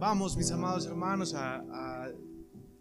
[0.00, 2.10] Vamos, mis amados hermanos, a,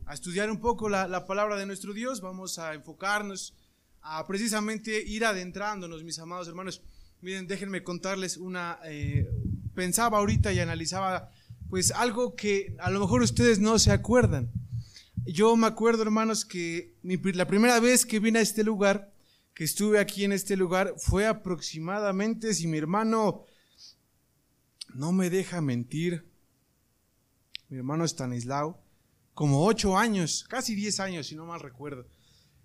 [0.09, 2.21] estudiar un poco la, palabra de nuestro Dios.
[2.21, 3.53] Vamos a enfocarnos
[4.01, 6.81] a precisamente ir adentrándonos, mis amados hermanos.
[7.19, 8.79] Miren, déjenme contarles una...
[8.85, 9.29] Eh,
[9.75, 11.29] pensaba ahorita y analizaba
[11.69, 14.49] pues algo que a lo mejor ustedes no se acuerdan.
[15.25, 19.11] Yo me acuerdo, hermanos, que la primera vez que vine a este lugar,
[19.53, 23.43] que estuve aquí en este lugar, fue aproximadamente, si mi hermano
[24.93, 26.28] no me deja mentir,
[27.69, 28.79] mi hermano Stanislao,
[29.33, 32.05] como ocho años, casi diez años, si no mal recuerdo.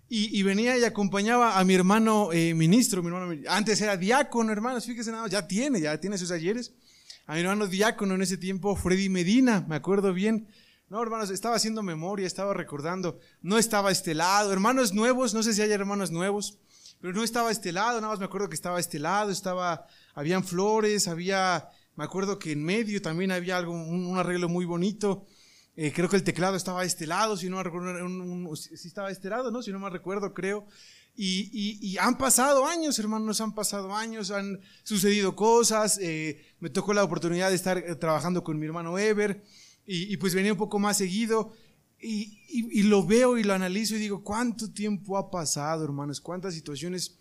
[0.07, 4.85] Y, venía y acompañaba a mi hermano eh, ministro, mi hermano, antes era diácono, hermanos,
[4.85, 6.73] fíjense nada, ya tiene, ya tiene sus ayeres.
[7.25, 10.47] A mi hermano diácono en ese tiempo, Freddy Medina, me acuerdo bien.
[10.89, 13.19] No, hermanos, estaba haciendo memoria, estaba recordando.
[13.41, 14.53] No estaba este lado.
[14.53, 16.59] Hermanos nuevos, no sé si hay hermanos nuevos,
[17.01, 20.43] pero no estaba este lado, nada más me acuerdo que estaba este lado, estaba, habían
[20.43, 25.25] flores, había me acuerdo que en medio también había algo, un, arreglo muy bonito.
[25.77, 29.09] Eh, creo que el teclado estaba a este lado, si no me recuerdo, si estaba
[29.09, 29.61] a este lado, ¿no?
[29.61, 30.67] Si no me recuerdo, creo.
[31.17, 35.97] Y, han pasado años, hermanos, han pasado años, han sucedido cosas.
[36.01, 39.41] Eh, me tocó la oportunidad de estar eh, trabajando con mi hermano Ever
[39.85, 41.53] y, pues venía un poco más seguido.
[42.01, 46.19] Y, y, lo veo y lo analizo y digo, ¿cuánto tiempo ha pasado, hermanos?
[46.19, 47.17] ¿Cuántas situaciones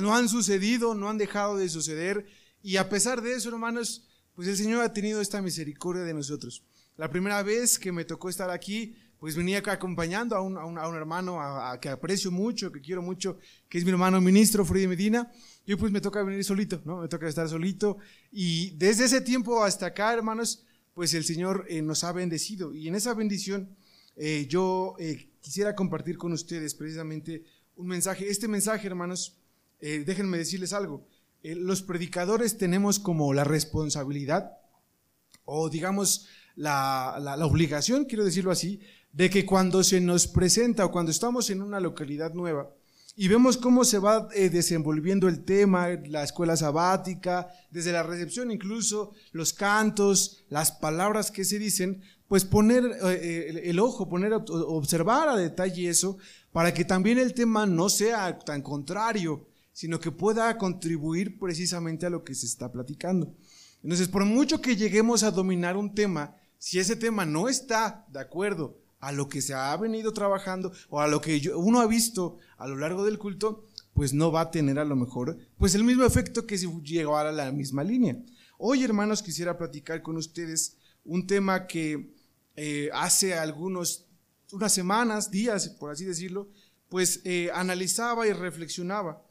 [0.00, 2.26] no han sucedido, no han dejado de suceder?
[2.62, 4.05] Y a pesar de eso, hermanos,
[4.36, 6.62] pues el Señor ha tenido esta misericordia de nosotros.
[6.98, 11.80] La primera vez que me tocó estar aquí, pues venía acompañando a un, hermano a,
[11.80, 15.32] que aprecio mucho, que quiero mucho, que es mi hermano ministro, Freddy Medina.
[15.66, 16.98] Yo pues me toca venir solito, ¿no?
[17.00, 17.96] Me toca estar solito.
[18.30, 22.74] Y desde ese tiempo hasta acá, hermanos, pues el Señor eh, nos ha bendecido.
[22.74, 23.74] Y en esa bendición
[24.16, 27.42] eh, yo eh, quisiera compartir con ustedes precisamente
[27.74, 28.28] un mensaje.
[28.28, 29.38] Este mensaje, hermanos,
[29.80, 31.06] déjenme decirles algo.
[31.42, 34.58] Eh, los predicadores tenemos como la responsabilidad
[35.44, 38.80] o digamos la, obligación, quiero decirlo así,
[39.12, 42.70] de que cuando se nos presenta o cuando estamos en una localidad nueva
[43.14, 48.50] y vemos cómo se va eh, desenvolviendo el tema, la escuela sabática, desde la recepción
[48.50, 55.28] incluso, los cantos, las palabras que se dicen, pues poner eh, el, ojo, poner, observar
[55.28, 56.18] a detalle eso,
[56.52, 62.10] para que también el tema no sea tan contrario sino que pueda contribuir precisamente a
[62.10, 63.34] lo que se está platicando.
[63.82, 68.20] Entonces, por mucho que lleguemos a dominar un tema, si ese tema no está de
[68.20, 72.38] acuerdo a lo que se ha venido trabajando o a lo que uno ha visto
[72.56, 75.84] a lo largo del culto, pues no va a tener a lo mejor pues el
[75.84, 78.16] mismo efecto que si llegara a la misma línea.
[78.56, 82.14] Hoy, hermanos, quisiera platicar con ustedes un tema que
[82.56, 84.06] eh, hace algunos,
[84.52, 86.48] unas semanas, días, por así decirlo,
[86.88, 89.25] pues eh, analizaba y reflexionaba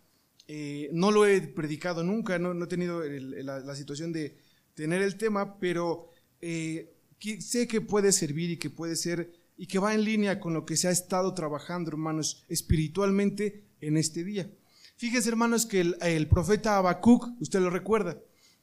[0.47, 4.38] eh, no lo he predicado nunca, no, he tenido la, situación de
[4.73, 6.09] tener el tema, pero
[6.41, 6.94] eh,
[7.39, 10.66] sé que puede servir y que puede ser y que va en línea con lo
[10.66, 14.50] que se ha estado trabajando, hermanos, espiritualmente en este día.
[14.97, 18.17] Fíjense, hermanos, que el, profeta Habacuc, usted lo recuerda,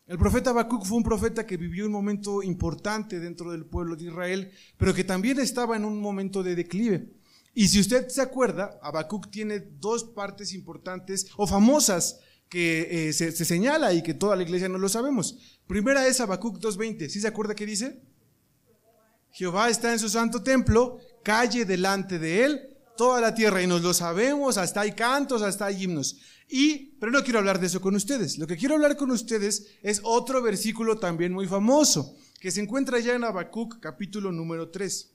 [0.07, 4.05] el profeta Habacuc fue un profeta que vivió un momento importante dentro del pueblo de
[4.05, 7.09] Israel, pero que también estaba en un momento de declive.
[7.55, 13.33] Y si usted se acuerda, Habacuc tiene dos partes importantes o famosas que eh, se,
[13.33, 15.59] señala y que toda la iglesia no lo sabemos.
[15.67, 17.09] Primera es Habacuc 2.20.
[17.09, 18.03] ¿Sí se acuerda qué dice?
[19.31, 23.83] Jehová está en su santo templo, calle delante de él toda la tierra y nos
[23.83, 26.19] lo sabemos, hasta hay cantos, hasta hay himnos.
[26.49, 28.39] Y, pero no quiero hablar de eso con ustedes.
[28.39, 32.99] Lo que quiero hablar con ustedes es otro versículo también muy famoso, que se encuentra
[32.99, 35.11] ya en Habacuc capítulo número 3.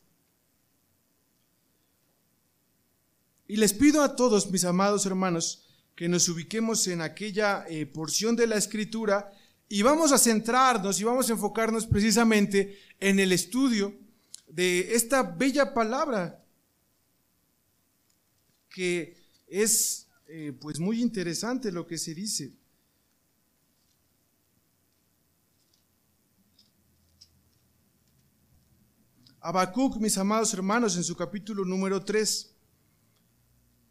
[3.47, 5.63] Y les pido a todos, mis amados hermanos,
[5.95, 9.31] que nos ubiquemos en aquella eh, porción de la escritura
[9.69, 13.95] y vamos a centrarnos y vamos a enfocarnos precisamente en el estudio
[14.47, 16.43] de esta bella palabra
[18.69, 22.53] que es eh, pues muy interesante lo que se dice.
[29.39, 32.56] Habacuc, mis amados hermanos, en su capítulo número 3.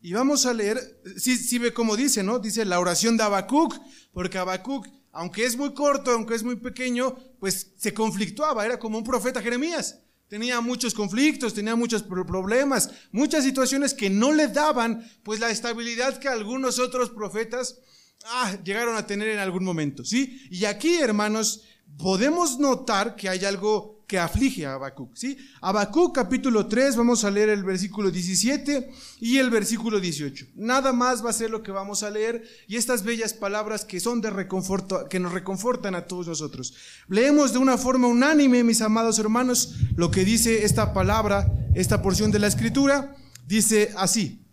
[0.00, 0.78] Y vamos a leer,
[1.16, 2.38] si ve cómo dice, ¿no?
[2.38, 3.76] Dice la oración de Habacuc,
[4.12, 8.98] porque Habacuc, aunque es muy corto, aunque es muy pequeño, pues se conflictuaba, era como
[8.98, 10.00] un profeta Jeremías.
[10.28, 16.18] Tenía muchos conflictos, tenía muchos problemas, muchas situaciones que no le daban pues la estabilidad
[16.18, 17.78] que algunos otros profetas
[18.24, 20.40] ah, llegaron a tener en algún momento, ¿sí?
[20.50, 21.62] Y aquí, hermanos,
[21.98, 25.16] podemos notar que hay algo que aflige a Habacuc.
[25.16, 25.36] ¿sí?
[25.60, 28.90] Habacuc capítulo 3, vamos a leer el versículo 17
[29.20, 30.46] y el versículo 18.
[30.54, 33.98] Nada más va a ser lo que vamos a leer y estas bellas palabras que
[33.98, 36.74] son de reconforto, que nos reconfortan a todos nosotros.
[37.08, 42.30] Leemos de una forma unánime, mis amados hermanos, lo que dice esta palabra, esta porción
[42.30, 43.16] de la escritura.
[43.46, 44.44] Dice así,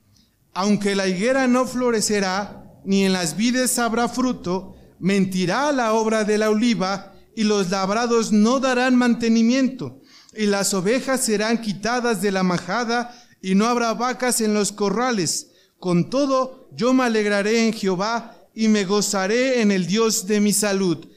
[0.54, 6.38] aunque la higuera no florecerá, ni en las vides habrá fruto, mentirá la obra de
[6.38, 10.02] la oliva, y los labrados no darán mantenimiento,
[10.36, 15.52] y las ovejas serán quitadas de la majada, y no habrá vacas en los corrales.
[15.80, 20.54] Con todo, yo me alegraré en Jehová, y me gozaré en el Dios de mi
[20.54, 21.08] salud.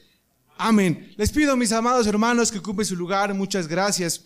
[0.57, 1.13] Amén.
[1.17, 3.33] Les pido, mis amados hermanos, que ocupe su lugar.
[3.33, 4.21] Muchas gracias.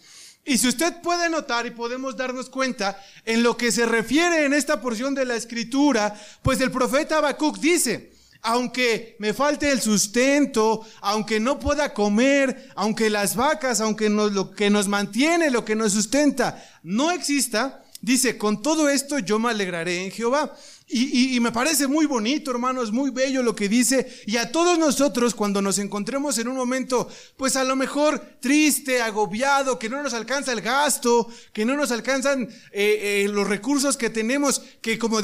[0.45, 4.53] Y si usted puede notar y podemos darnos cuenta en lo que se refiere en
[4.53, 8.11] esta porción de la escritura, pues el profeta Habacuc dice,
[8.41, 14.69] aunque me falte el sustento, aunque no pueda comer, aunque las vacas, aunque lo que
[14.69, 20.03] nos mantiene, lo que nos sustenta, no exista, dice, con todo esto yo me alegraré
[20.03, 20.55] en Jehová.
[20.93, 24.21] Y, me parece muy bonito, hermanos, muy bello lo que dice.
[24.25, 27.07] Y a todos nosotros, cuando nos encontremos en un momento,
[27.37, 31.91] pues a lo mejor triste, agobiado, que no nos alcanza el gasto, que no nos
[31.91, 35.19] alcanzan eh, eh, los recursos que tenemos, que como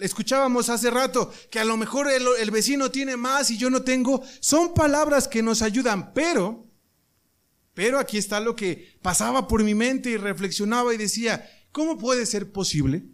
[0.00, 3.82] escuchábamos hace rato, que a lo mejor el, el vecino tiene más y yo no
[3.82, 6.66] tengo, son palabras que nos ayudan, pero,
[7.74, 12.24] pero aquí está lo que pasaba por mi mente y reflexionaba y decía, ¿cómo puede
[12.24, 13.04] ser posible?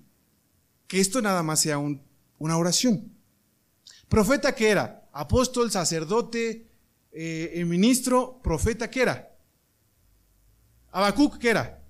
[0.87, 3.13] Que esto nada más sea una oración.
[4.09, 6.67] Profeta que era, apóstol, sacerdote,
[7.13, 9.37] eh, ministro, profeta que era.
[10.93, 11.83] Habacuc que era.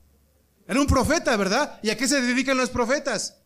[0.66, 1.78] Era un profeta, ¿verdad?
[1.82, 3.38] ¿Y a qué se dedican los profetas?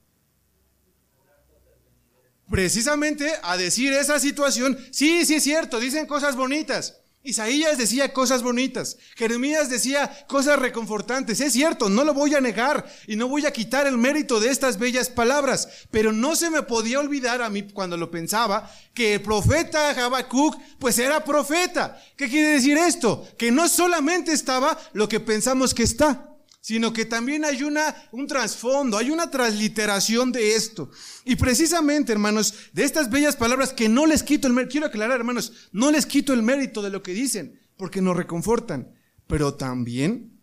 [2.49, 4.79] Precisamente a decir esa situación.
[4.91, 7.00] Sí, sí es cierto, dicen cosas bonitas.
[7.22, 12.90] Isaías decía cosas bonitas, Jeremías decía cosas reconfortantes, es cierto, no lo voy a negar
[13.06, 16.62] y no voy a quitar el mérito de estas bellas palabras, pero no se me
[16.62, 22.02] podía olvidar a mí cuando lo pensaba que el profeta Habacuc pues era profeta.
[22.17, 23.26] ¿Qué quiere decir esto?
[23.37, 26.30] Que no solamente estaba lo que pensamos que está,
[26.60, 30.90] sino que también hay una, un trasfondo, hay una transliteración de esto.
[31.24, 35.18] Y precisamente, hermanos, de estas bellas palabras que no les quito el mérito, quiero aclarar,
[35.18, 38.94] hermanos, no les quito el mérito de lo que dicen, porque nos reconfortan,
[39.26, 40.38] pero también,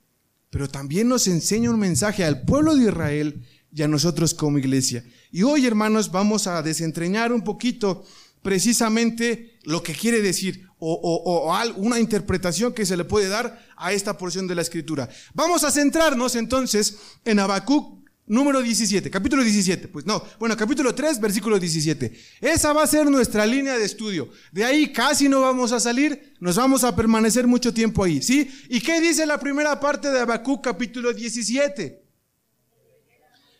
[0.49, 5.05] pero también nos enseña un mensaje al pueblo de Israel y a nosotros como iglesia.
[5.31, 8.05] Y hoy, hermanos, vamos a desentrañar un poquito
[8.41, 13.91] precisamente lo que quiere decir o, o, una interpretación que se le puede dar a
[13.91, 15.09] esta porción de la escritura.
[15.33, 21.19] Vamos a centrarnos entonces en Habacuc número 17, capítulo 17, pues no, bueno, capítulo 3,
[21.19, 22.17] versículo 17.
[22.39, 24.29] Esa va a ser nuestra línea de estudio.
[24.53, 28.49] De ahí casi no vamos a salir, nos vamos a permanecer mucho tiempo ahí, ¿sí?
[28.69, 32.06] ¿Y qué dice la primera parte de Habacuc capítulo 17?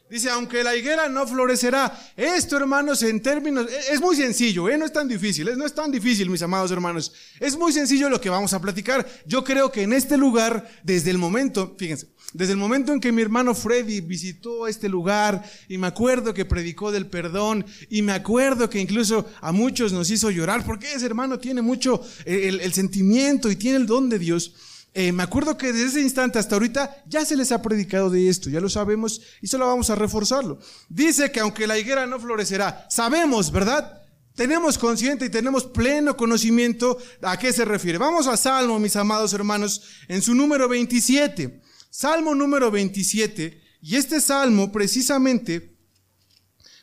[0.09, 1.91] Dice, aunque la higuera no florecerá.
[2.15, 4.77] Esto, hermanos, en términos, e, es muy sencillo, ¿eh?
[4.77, 7.11] no es tan difícil, no es tan difícil, mis amados hermanos.
[7.41, 9.05] Es muy sencillo lo que vamos a platicar.
[9.25, 13.11] Yo creo que en este lugar, desde el momento, fíjense, desde el momento en que
[13.11, 18.13] mi hermano Freddy visitó este lugar y me acuerdo que predicó del perdón y me
[18.13, 22.61] acuerdo que incluso a muchos nos hizo llorar porque ese hermano tiene mucho eh, el,
[22.61, 24.53] el sentimiento y tiene el don de Dios.
[24.99, 28.29] Eh, me acuerdo que desde ese instante hasta ahorita ya se les ha predicado de
[28.29, 30.57] esto, ya lo sabemos y solo vamos a reforzarlo.
[30.89, 34.01] Dice que aunque la higuera no florecerá, sabemos, ¿verdad?
[34.33, 37.99] Tenemos consciente y tenemos pleno conocimiento a qué se refiere.
[37.99, 41.61] Vamos a Salmo, mis amados hermanos, en su número 27.
[41.91, 43.61] Salmo número 27.
[43.81, 45.77] Y este salmo precisamente,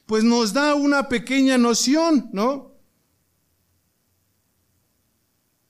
[0.07, 2.79] pues nos da una pequeña noción, ¿no?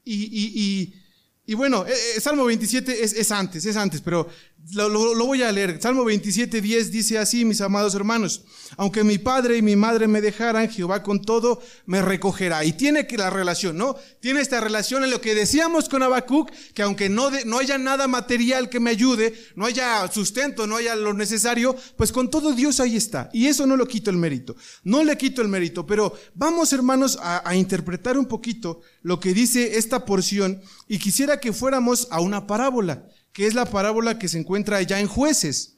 [0.04, 1.03] Y, y, y
[1.46, 4.28] y bueno, eh, eh, Salmo 27 es, es, antes, es antes, pero
[4.72, 5.78] lo, voy a leer.
[5.80, 8.44] Salmo 27, 10 dice así, mis amados hermanos,
[8.76, 12.64] aunque mi padre y mi madre me dejaran, Jehová con todo me recogerá.
[12.64, 13.96] Y tiene que la relación, ¿no?
[14.20, 18.08] Tiene esta relación en lo que decíamos con Habacuc, que aunque no, no haya nada
[18.08, 22.80] material que me ayude, no haya sustento, no haya lo necesario, pues con todo Dios
[22.80, 23.28] ahí está.
[23.32, 24.56] Y eso no lo quito el mérito.
[24.82, 29.34] No le quito el mérito, pero vamos hermanos a, a interpretar un poquito lo que
[29.34, 34.28] dice esta porción y quisiera que fuéramos a una parábola que es la parábola que
[34.28, 35.74] se encuentra allá en jueces.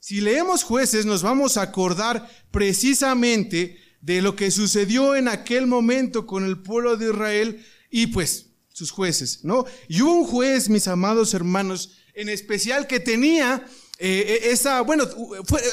[0.00, 6.26] Si leemos jueces nos vamos a acordar precisamente de lo que sucedió en aquel momento
[6.26, 9.64] con el pueblo de Israel y pues sus jueces, ¿no?
[9.88, 13.64] Y hubo un juez, mis amados hermanos, en especial que tenía
[13.98, 15.04] eh, eh, esa, bueno,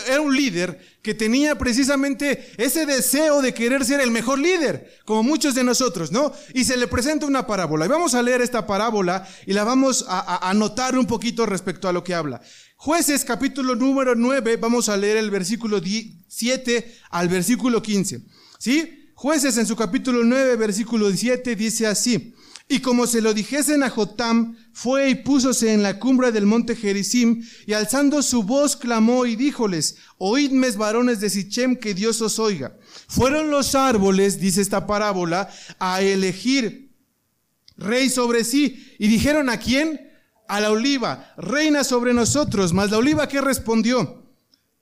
[0.08, 5.24] era un líder que tenía precisamente ese deseo de querer ser el mejor líder, como
[5.24, 6.32] muchos de nosotros, ¿no?
[6.54, 7.86] Y se le presenta una parábola.
[7.86, 11.94] Y vamos a leer esta parábola y la vamos a, anotar un poquito respecto a
[11.94, 12.42] lo que habla.
[12.78, 15.82] Jueces capítulo número 9, vamos a leer el versículo
[16.28, 18.22] 7 al versículo 15.
[18.58, 19.12] ¿Sí?
[19.16, 22.34] Jueces en su capítulo 9, versículo 17 dice así.
[22.68, 26.76] Y como se lo dijesen a Jotam, fue y púsose en la cumbre del monte
[26.76, 32.40] Gerizim, y alzando su voz clamó y díjoles, oídme varones de Sichem, que Dios os
[32.40, 32.78] oiga.
[33.08, 36.96] Fueron los árboles, dice esta parábola, a elegir
[37.78, 40.10] rey sobre sí, y dijeron a quién?
[40.48, 42.74] A la oliva, reina sobre nosotros.
[42.74, 44.23] Mas la oliva que respondió,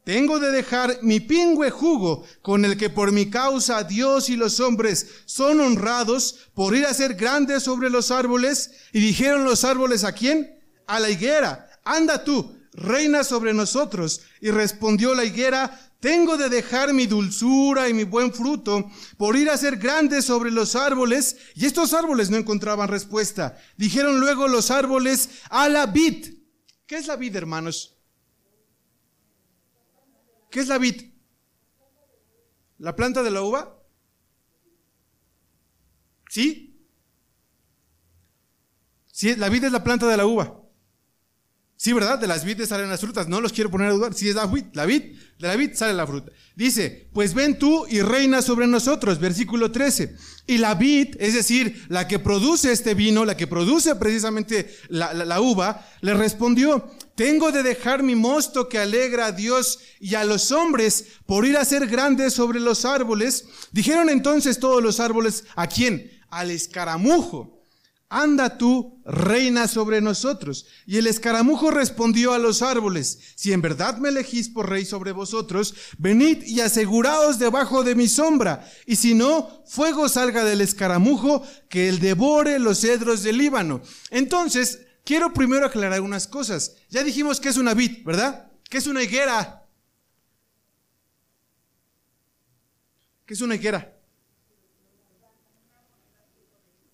[0.03, 4.59] tengo de dejar mi pingüe jugo con el que por mi causa Dios y los
[4.59, 8.71] hombres son honrados por ir a ser grandes sobre los árboles.
[8.93, 10.59] Y dijeron los árboles a quién?
[10.87, 11.69] A la higuera.
[11.83, 14.21] Anda tú, reina sobre nosotros.
[14.41, 19.51] Y respondió la higuera, tengo de dejar mi dulzura y mi buen fruto por ir
[19.51, 21.37] a ser grandes sobre los árboles.
[21.53, 23.55] Y estos árboles no encontraban respuesta.
[23.77, 26.25] Dijeron luego los árboles a la vid.
[26.87, 28.00] ¿Qué es la vid, hermanos?
[30.51, 31.01] ¿Qué es la vid?
[32.77, 33.81] ¿La planta de la uva?
[36.29, 36.85] ¿Sí?
[39.11, 40.60] Sí, la vid es la planta de la uva.
[41.81, 42.19] Sí, ¿verdad?
[42.19, 43.27] De las vides salen las frutas.
[43.27, 44.13] No los quiero poner a dudar.
[44.13, 45.01] Si es la vid, la vid,
[45.39, 46.31] de la vid sale la fruta.
[46.55, 49.17] Dice, pues ven tú y reina sobre nosotros.
[49.17, 50.15] Versículo 13.
[50.45, 55.11] Y la vid, es decir, la que produce este vino, la que produce precisamente la,
[55.15, 60.23] la uva, le respondió, tengo de dejar mi mosto que alegra a Dios y a
[60.23, 63.45] los hombres por ir a ser grandes sobre los árboles.
[63.71, 66.11] Dijeron entonces todos los árboles, ¿a quién?
[66.29, 67.60] Al escaramujo
[68.11, 70.67] anda tú, reina sobre nosotros.
[70.85, 75.13] Y el escaramujo respondió a los árboles, si en verdad me elegís por rey sobre
[75.13, 81.41] vosotros, venid y aseguraos debajo de mi sombra, y si no, fuego salga del escaramujo,
[81.69, 83.81] que él devore los cedros del Líbano.
[84.09, 86.75] Entonces, quiero primero aclarar unas cosas.
[86.89, 88.51] Ya dijimos que es una vid, ¿verdad?
[88.69, 89.65] Que es una higuera.
[93.25, 94.00] ¿Qué es una higuera?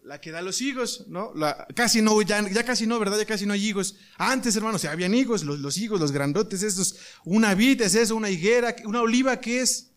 [0.08, 1.34] La que da los higos, ¿no?
[1.36, 3.18] La, casi no, ya, ya, casi no, ¿verdad?
[3.18, 3.98] Ya casi no hay higos.
[4.18, 6.96] Antes, hermanos, ya habían higos, los, higos, los grandotes, esos.
[7.26, 9.92] Una vid es eso, una higuera, una oliva, ¿qué es?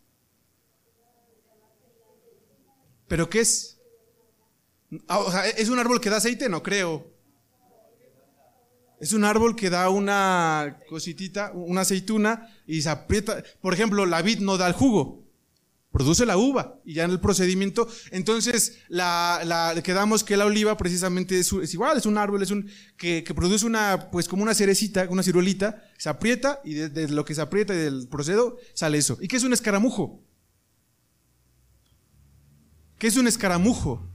[3.07, 3.79] ¿Pero qué es?
[5.07, 6.49] Ah, ¿es un árbol que da aceite?
[6.49, 7.09] No creo.
[8.99, 13.43] Es un árbol que da una cositita, una aceituna y se aprieta.
[13.61, 15.30] Por ejemplo, la vid no da el jugo
[15.91, 20.77] produce la uva y ya en el procedimiento, entonces la, la quedamos que la oliva
[20.77, 24.53] precisamente es, igual, es un árbol, es un que, que, produce una, pues como una
[24.53, 28.97] cerecita, una ciruelita, se aprieta y desde lo que se aprieta y del procedo sale
[28.97, 29.17] eso.
[29.21, 30.23] ¿Y qué es un escaramujo?
[32.97, 34.10] ¿Qué es un escaramujo?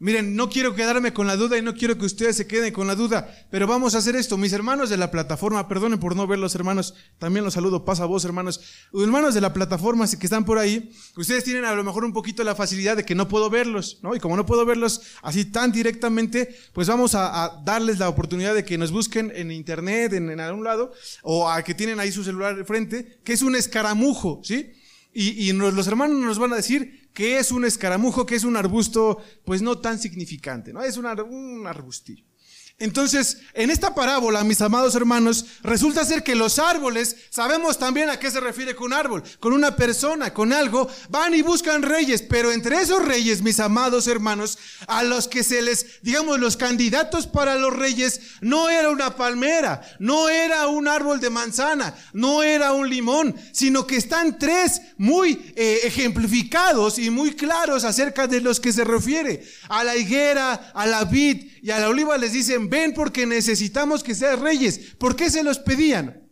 [0.00, 2.88] Miren, no quiero quedarme con la duda y no quiero que ustedes se queden con
[2.88, 4.36] la duda, pero vamos a hacer esto.
[4.36, 8.24] Mis hermanos de la plataforma, perdonen por no verlos, hermanos, también los saludo, pasa vos,
[8.24, 8.60] hermanos.
[8.92, 12.42] Hermanos de la plataforma que están por ahí, ustedes tienen a lo mejor un poquito
[12.42, 14.16] la facilidad de que no puedo verlos, ¿no?
[14.16, 18.64] Y como no puedo verlos así tan directamente, pues vamos a, darles la oportunidad de
[18.64, 22.24] que nos busquen en internet, en, en algún lado, o a que tienen ahí su
[22.24, 24.72] celular de frente, que es un escaramujo, ¿sí?
[25.14, 29.22] Y, los hermanos nos van a decir que es un escaramujo, que es un arbusto,
[29.44, 30.82] pues no tan significante, ¿no?
[30.82, 32.24] Es un, un arbustillo.
[32.80, 38.18] Entonces, en esta parábola, mis amados hermanos, resulta ser que los árboles, sabemos también a
[38.18, 42.50] qué se refiere con árbol, con una persona, con algo, van y buscan reyes, pero
[42.50, 47.54] entre esos reyes, mis amados hermanos, a los que se les, digamos, los candidatos para
[47.54, 52.90] los reyes, no era una palmera, no era un árbol de manzana, no era un
[52.90, 58.72] limón, sino que están tres muy eh, ejemplificados y muy claros acerca de los que
[58.72, 59.44] se refiere.
[59.68, 62.32] A la higuera, a la vid y a la oliva les
[62.68, 64.78] ven porque necesitamos que seas reyes.
[64.98, 66.28] ¿Por qué se los pedían?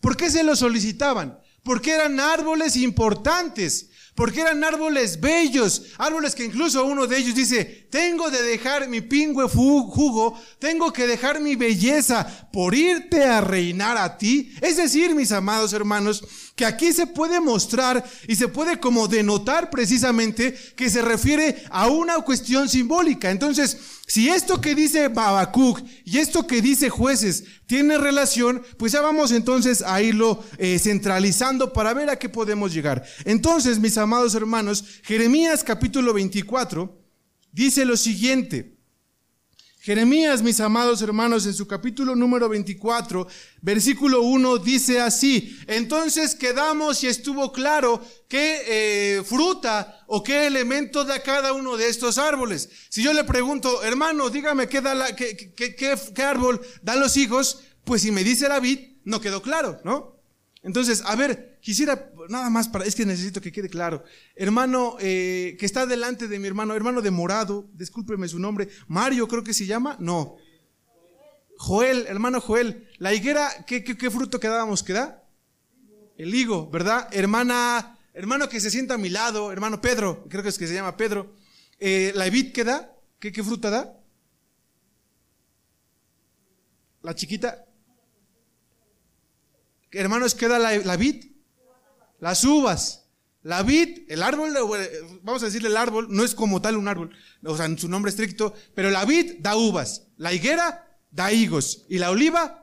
[0.00, 1.38] ¿Por qué se los solicitaban?
[1.62, 7.64] Porque eran árboles importantes, porque eran árboles bellos, árboles que incluso uno de ellos dice,
[7.90, 13.96] tengo de dejar mi pingüe jugo, tengo que dejar mi belleza por irte a reinar
[13.96, 14.52] a ti.
[14.60, 16.24] Es decir, mis amados hermanos,
[16.56, 21.88] que aquí se puede mostrar y se puede como denotar precisamente que se refiere a
[21.88, 23.30] una cuestión simbólica.
[23.30, 23.78] Entonces,
[24.12, 29.32] si esto que dice Babacuc y esto que dice jueces tiene relación, pues ya vamos
[29.32, 33.02] entonces a irlo eh, centralizando para ver a qué podemos llegar.
[33.24, 36.94] Entonces, mis amados hermanos, Jeremías capítulo 24
[37.52, 38.71] dice lo siguiente.
[39.84, 43.26] Jeremías, mis amados hermanos, en su capítulo número 24,
[43.62, 51.04] versículo 1, dice así, entonces quedamos y estuvo claro qué eh, fruta o qué elemento
[51.04, 52.70] da cada uno de estos árboles.
[52.90, 58.02] Si yo le pregunto, hermano, dígame qué, da la, qué, árbol dan los hijos, pues
[58.02, 60.21] si me dice la vid, no quedó claro, ¿no?
[60.62, 64.04] Entonces, a ver, quisiera, nada más para, es que necesito que quede claro.
[64.36, 69.26] Hermano eh, que está delante de mi hermano, hermano de morado, discúlpeme su nombre, Mario
[69.26, 70.36] creo que se llama, no.
[71.56, 74.82] Joel, hermano Joel, la higuera, ¿qué, qué, fruto quedábamos?
[74.82, 75.24] ¿Queda?
[76.16, 77.08] El higo, ¿verdad?
[77.12, 80.74] Hermana, hermano que se sienta a mi lado, hermano Pedro, creo que es que se
[80.74, 81.34] llama Pedro.
[81.80, 82.96] Eh, ¿La vid qué da?
[83.18, 83.98] ¿Qué, ¿Qué fruta da?
[87.02, 87.64] La chiquita,
[89.92, 91.24] hermanos, queda la, vid,
[92.20, 92.98] las uvas.
[93.42, 94.54] La vid, el árbol,
[95.22, 97.10] vamos a decirle el árbol, no es como tal un árbol,
[97.44, 101.84] o sea, en su nombre estricto, pero la vid da uvas, la higuera da higos
[101.88, 102.62] y la oliva,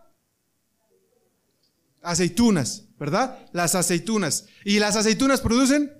[2.01, 3.45] aceitunas, ¿verdad?
[3.53, 4.45] Las aceitunas.
[4.63, 5.93] ¿Y las aceitunas producen?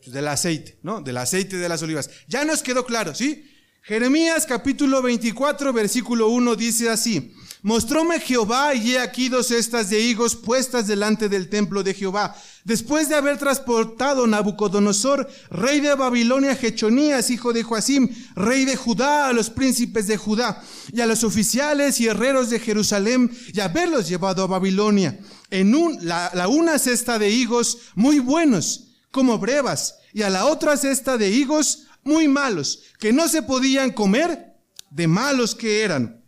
[0.00, 1.00] Pues del aceite, ¿no?
[1.00, 2.10] Del aceite de las olivas.
[2.28, 3.50] Ya nos quedó claro, ¿sí?
[3.82, 7.34] Jeremías capítulo 24, versículo 1 dice así.
[7.66, 12.36] Mostróme Jehová y he aquí dos cestas de higos puestas delante del templo de Jehová.
[12.62, 19.26] Después de haber transportado Nabucodonosor, rey de Babilonia, Jechonías, hijo de Joacim, rey de Judá,
[19.26, 24.06] a los príncipes de Judá, y a los oficiales y herreros de Jerusalén, y haberlos
[24.06, 25.18] llevado a Babilonia.
[25.50, 30.46] En un, la, la una cesta de higos muy buenos, como brevas, y a la
[30.46, 34.54] otra cesta de higos muy malos, que no se podían comer
[34.92, 36.25] de malos que eran.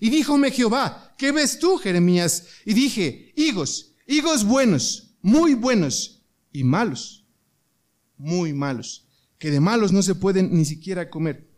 [0.00, 2.46] Y díjome Jehová, ¿qué ves tú, Jeremías?
[2.64, 7.26] Y dije, higos, higos buenos, muy buenos, y malos,
[8.16, 9.06] muy malos,
[9.38, 11.48] que de malos no se pueden ni siquiera comer.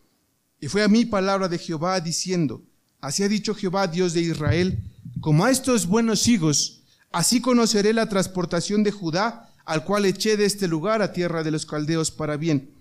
[0.61, 2.65] Y fue a mí palabra de Jehová diciendo,
[3.01, 4.83] así ha dicho Jehová, Dios de Israel,
[5.21, 6.83] como a estos buenos higos,
[7.13, 11.53] así conoceré la transportación de Judá, al cual eché de este lugar a tierra de
[11.53, 12.75] los caldeos para bien.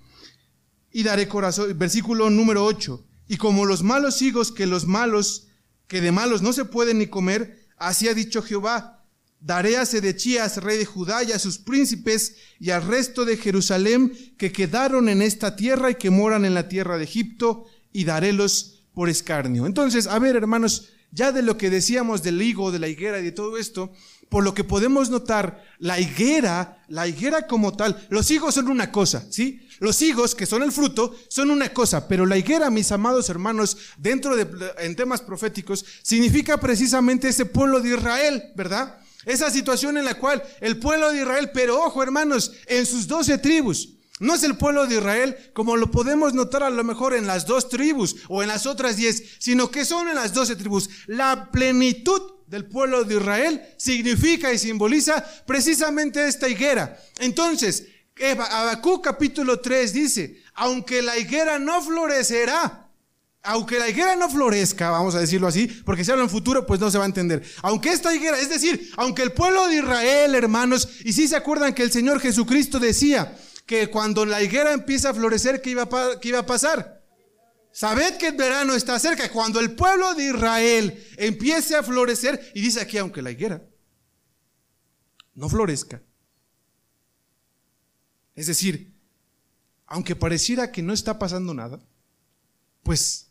[0.92, 5.48] Y daré corazón, versículo número 8, y como los malos higos que los malos,
[5.92, 9.04] que de malos no se pueden ni comer, así ha dicho Jehová,
[9.42, 14.14] daré a Sedechías, rey de Judá, y a sus príncipes, y al resto de Jerusalén,
[14.38, 18.86] que quedaron en esta tierra y que moran en la tierra de Egipto, y darélos
[18.94, 19.66] por escarnio.
[19.66, 23.24] Entonces, a ver, hermanos, ya de lo que decíamos del higo, de la higuera y
[23.24, 23.92] de todo esto,
[24.30, 28.94] por lo que podemos notar, la higuera, la higuera como tal, los higos son una
[28.94, 29.68] cosa, ¿sí?
[29.82, 33.76] Los higos, que son el fruto, son una cosa, pero la higuera, mis amados hermanos,
[33.98, 39.00] dentro de, en temas proféticos, significa precisamente ese pueblo de Israel, ¿verdad?
[39.26, 43.40] Esa situación en la cual el pueblo de Israel, pero ojo hermanos, en sus doce
[43.40, 47.26] tribus, no es el pueblo de Israel como lo podemos notar a lo mejor en
[47.26, 50.92] las dos tribus o en las otras diez, sino que son en las doce tribus.
[51.08, 57.02] La plenitud del pueblo de Israel significa y simboliza precisamente esta higuera.
[57.18, 57.88] Entonces,
[58.20, 62.90] Abacú capítulo 3 dice, aunque la higuera no florecerá,
[63.44, 66.80] aunque la higuera no florezca, vamos a decirlo así, porque si habla en futuro, pues
[66.80, 67.44] no se va a entender.
[67.64, 71.74] Aunque esta higuera, es decir, aunque el pueblo de Israel, hermanos, y si se acuerdan
[71.74, 76.20] que el Señor Jesucristo decía que cuando la higuera empieza a florecer, ¿qué iba a,
[76.22, 77.02] iba a pasar?
[77.72, 79.32] Sabed que el verano está cerca.
[79.32, 83.64] Cuando el pueblo de Israel empiece a florecer, y dice aquí, aunque la higuera
[85.34, 86.04] no florezca,
[88.42, 88.92] es decir,
[89.86, 91.80] aunque pareciera que no está pasando nada,
[92.82, 93.28] pues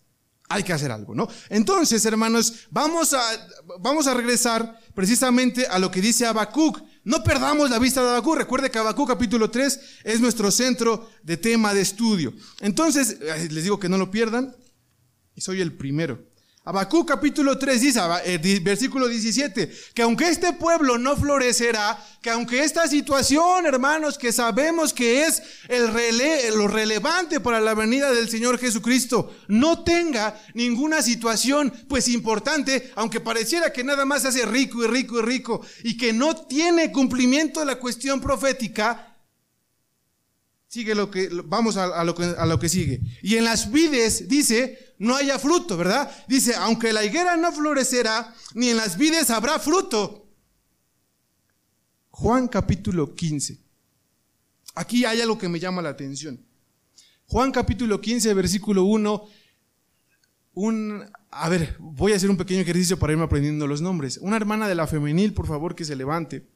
[0.49, 1.27] hay que hacer algo, ¿no?
[1.49, 3.21] Entonces, hermanos, vamos a,
[3.81, 6.81] vamos a regresar precisamente a lo que dice Habacuc.
[7.03, 8.37] No perdamos la vista de Habacuc.
[8.37, 12.33] Recuerde que Habacuc capítulo 3 es nuestro centro de tema de estudio.
[12.61, 13.19] Entonces,
[13.51, 14.55] les digo que no lo pierdan.
[15.35, 16.25] Y soy el primero.
[16.71, 22.63] Abacú capítulo 3 dice, eh, versículo 17, que aunque este pueblo no florecerá, que aunque
[22.63, 25.91] esta situación, hermanos, que sabemos que es el
[26.57, 33.19] lo relevante para la venida del Señor Jesucristo, no tenga ninguna situación pues importante, aunque
[33.19, 37.59] pareciera que nada más hace rico y rico y rico, y que no tiene cumplimiento
[37.59, 39.10] de la cuestión profética,
[40.71, 43.01] sigue lo que, vamos a, lo que, lo que sigue.
[43.23, 46.09] Y en las vides dice, no haya fruto, ¿verdad?
[46.29, 50.29] Dice, aunque la higuera no florecerá, ni en las vides habrá fruto.
[52.11, 53.59] Juan capítulo 15.
[54.77, 56.41] Aquí hay algo que me llama la atención.
[57.27, 59.25] Juan capítulo 15, versículo 1.
[60.55, 64.19] Un, a ver, voy a hacer un pequeño ejercicio para irme aprendiendo los nombres.
[64.19, 66.49] Una hermana de la femenil, por favor, que se levante.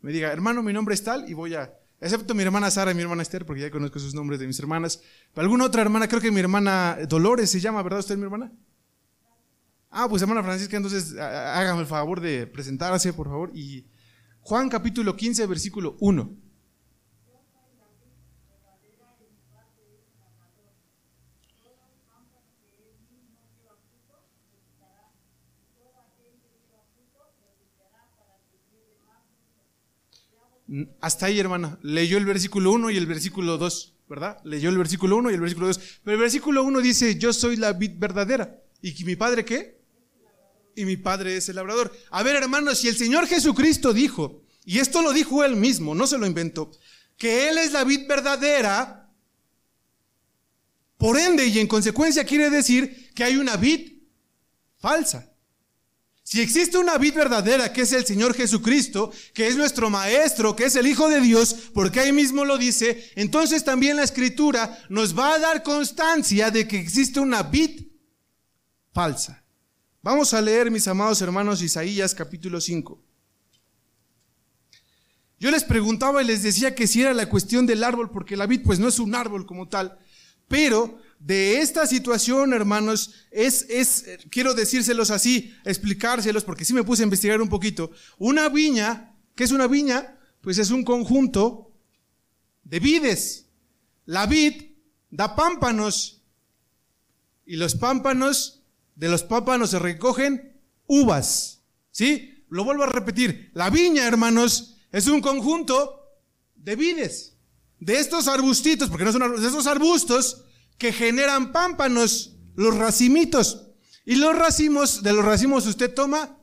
[0.00, 2.94] Me diga, hermano, mi nombre es tal y voy a excepto mi hermana Sara y
[2.94, 5.00] mi hermana Esther, porque ya conozco sus nombres de mis hermanas.
[5.34, 6.08] ¿Alguna otra hermana?
[6.08, 8.52] Creo que mi hermana Dolores se llama, ¿verdad usted, mi hermana?
[9.90, 13.50] Ah, pues hermana Francisca, entonces hágame el favor de presentarse, por favor.
[13.54, 13.86] Y
[14.40, 16.47] Juan capítulo 15, versículo 1.
[31.00, 31.78] Hasta ahí, hermana.
[31.82, 34.38] Leyó el versículo 1 y el versículo 2, ¿verdad?
[34.44, 35.80] Leyó el versículo 1 y el versículo 2.
[36.04, 38.62] Pero el versículo 1 dice, yo soy la vid verdadera.
[38.82, 39.80] ¿Y mi padre qué?
[40.76, 41.92] Y mi padre es el labrador.
[42.10, 46.06] A ver, hermanos, si el Señor Jesucristo dijo, y esto lo dijo él mismo, no
[46.06, 46.70] se lo inventó,
[47.16, 49.10] que Él es la vid verdadera,
[50.96, 53.92] por ende y en consecuencia quiere decir que hay una vid
[54.76, 55.32] falsa.
[56.30, 60.66] Si existe una vid verdadera, que es el Señor Jesucristo, que es nuestro Maestro, que
[60.66, 65.18] es el Hijo de Dios, porque ahí mismo lo dice, entonces también la Escritura nos
[65.18, 67.86] va a dar constancia de que existe una vid
[68.92, 69.42] falsa.
[70.02, 73.02] Vamos a leer, mis amados hermanos, Isaías capítulo 5.
[75.40, 78.44] Yo les preguntaba y les decía que si era la cuestión del árbol, porque la
[78.44, 79.98] vid pues no es un árbol como tal,
[80.46, 87.02] pero de esta situación, hermanos, es, es, quiero decírselos así, explicárselos, porque sí me puse
[87.02, 87.90] a investigar un poquito.
[88.18, 90.16] Una viña, ¿qué es una viña?
[90.40, 91.72] Pues es un conjunto
[92.62, 93.46] de vides.
[94.06, 94.62] La vid
[95.10, 96.22] da pámpanos
[97.44, 98.62] y los pámpanos,
[98.94, 101.62] de los pámpanos se recogen uvas.
[101.90, 102.44] ¿Sí?
[102.48, 103.50] Lo vuelvo a repetir.
[103.54, 106.00] La viña, hermanos, es un conjunto
[106.54, 107.36] de vides.
[107.80, 110.44] De estos arbustitos, porque no son arbustos, de estos arbustos
[110.78, 113.66] que generan pámpanos, los racimitos.
[114.04, 116.38] Y los racimos, de los racimos usted toma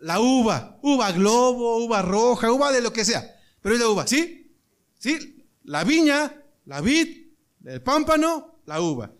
[0.00, 4.06] la uva, uva globo, uva roja, uva de lo que sea, pero es la uva,
[4.06, 4.56] ¿sí?
[4.98, 5.44] ¿Sí?
[5.64, 7.28] La viña, la vid,
[7.64, 9.12] el pámpano, la uva.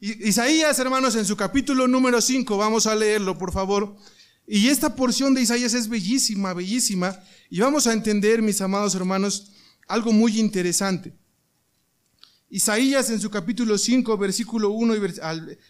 [0.00, 3.96] Isaías, hermanos, en su capítulo número 5, vamos a leerlo, por favor.
[4.46, 7.20] Y esta porción de Isaías es bellísima, bellísima.
[7.50, 9.52] Y vamos a entender, mis amados hermanos,
[9.88, 11.12] algo muy interesante.
[12.52, 15.00] Isaías en su capítulo 5, versículo 1, y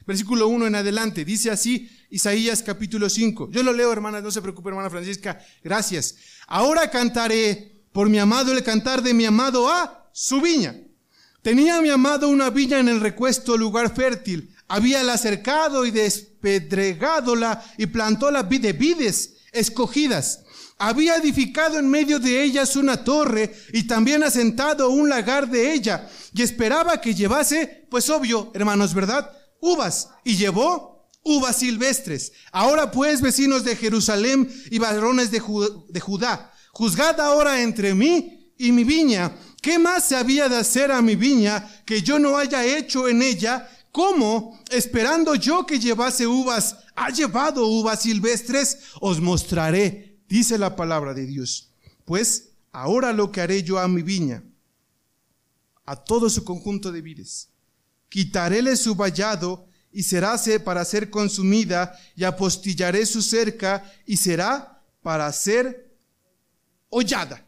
[0.06, 3.50] versículo 1 en adelante, dice así, Isaías capítulo 5.
[3.50, 6.16] Yo lo leo, hermana, no se preocupe, hermana Francisca, gracias.
[6.46, 10.74] Ahora cantaré por mi amado el cantar de mi amado a su viña.
[11.42, 14.54] Tenía mi amado una viña en el recuesto lugar fértil.
[14.66, 20.44] Habíala cercado y despedregadola y plantó la de vides escogidas
[20.80, 26.08] había edificado en medio de ellas una torre y también asentado un lagar de ella
[26.34, 29.30] y esperaba que llevase, pues obvio, hermanos, ¿verdad?
[29.60, 32.32] Uvas y llevó uvas silvestres.
[32.50, 35.42] Ahora pues, vecinos de Jerusalén y varones de,
[35.90, 39.36] de Judá, juzgad ahora entre mí y mi viña.
[39.60, 43.20] ¿Qué más se había de hacer a mi viña que yo no haya hecho en
[43.20, 43.68] ella?
[43.92, 48.78] ¿Cómo, esperando yo que llevase uvas, ha llevado uvas silvestres?
[49.00, 51.72] Os mostraré Dice la palabra de Dios,
[52.04, 54.44] pues ahora lo que haré yo a mi viña,
[55.84, 57.48] a todo su conjunto de vides,
[58.08, 65.32] quitaréle su vallado y seráse para ser consumida y apostillaré su cerca y será para
[65.32, 65.98] ser
[66.90, 67.44] hollada.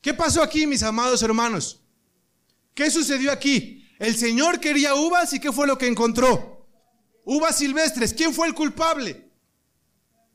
[0.00, 1.82] ¿Qué pasó aquí, mis amados hermanos?
[2.72, 3.86] ¿Qué sucedió aquí?
[3.98, 6.66] El Señor quería uvas y ¿qué fue lo que encontró?
[7.26, 8.14] Uvas silvestres.
[8.14, 9.31] ¿Quién fue el culpable?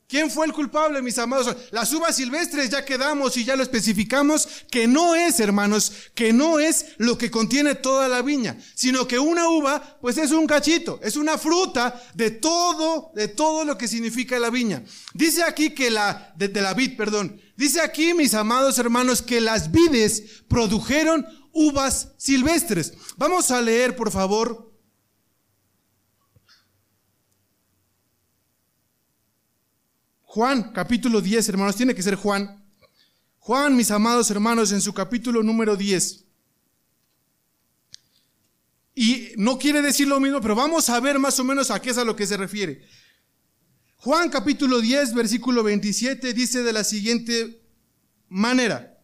[0.10, 1.54] ¿Quién fue el culpable, mis amados?
[1.72, 6.60] Las uvas silvestres ya quedamos y ya lo especificamos, que no es, hermanos, que no
[6.60, 10.98] es lo que contiene toda la viña, sino que una uva, pues es un cachito,
[11.04, 14.82] es una fruta de todo, de todo lo que significa la viña.
[15.14, 19.72] Dice aquí que la, de, la vid, perdón, dice aquí, mis amados hermanos, que las
[19.72, 22.94] vides produjeron uvas silvestres.
[23.18, 24.72] Vamos a leer, por favor,
[30.38, 32.64] Juan, capítulo 10, hermanos, tiene que ser Juan.
[33.40, 36.26] Juan, mis amados hermanos, en su capítulo número 10.
[38.94, 41.90] Y no quiere decir lo mismo, pero vamos a ver más o menos a qué
[41.90, 42.86] es a lo que se refiere.
[43.96, 47.60] Juan capítulo 10, versículo 27 dice de la siguiente
[48.30, 48.96] manera,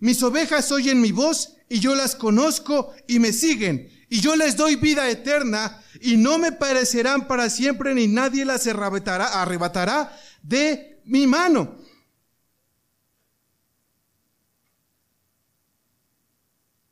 [0.00, 4.56] mis ovejas oyen mi voz y yo las conozco y me siguen y yo les
[4.56, 11.26] doy vida eterna y no me parecerán para siempre ni nadie las arrebatará de mi
[11.26, 11.74] mano.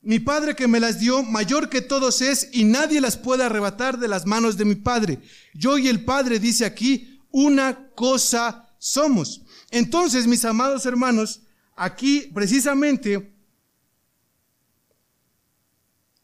[0.01, 3.99] Mi Padre que me las dio, mayor que todos es, y nadie las puede arrebatar
[3.99, 5.21] de las manos de mi Padre.
[5.55, 9.43] Yo y el Padre, dice aquí, una cosa somos.
[9.71, 11.43] Entonces, mis amados hermanos,
[11.77, 13.32] aquí precisamente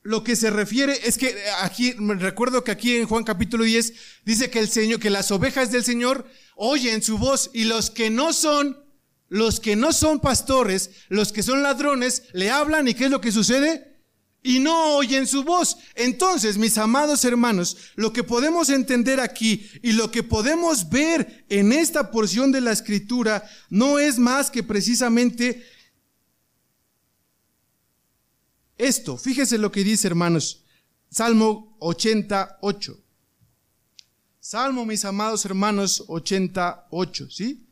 [0.09, 3.93] lo que se refiere es que aquí, me recuerdo que aquí en Juan capítulo 10
[4.25, 8.09] dice que el Señor, que las ovejas del Señor oyen su voz y los que
[8.09, 8.83] no son,
[9.29, 13.21] los que no son pastores, los que son ladrones, le hablan y ¿qué es lo
[13.21, 13.85] que sucede?
[14.43, 15.77] y no oyen su voz.
[15.95, 21.71] Entonces, mis amados hermanos, lo que podemos entender aquí y lo que podemos ver en
[21.71, 25.67] esta porción de la escritura no es más que precisamente
[28.79, 29.17] esto.
[29.17, 30.65] Fíjese lo que dice, hermanos.
[31.11, 32.99] Salmo 88.
[34.41, 37.67] Salmo, mis amados hermanos, 88, ¿sí?